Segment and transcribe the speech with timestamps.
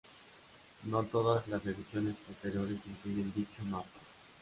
[0.85, 3.85] No todas las ediciones posteriores incluyen dicho mapa.